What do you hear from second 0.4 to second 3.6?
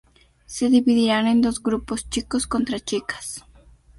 Se dividirán en dos grupos: chicos contra chicas.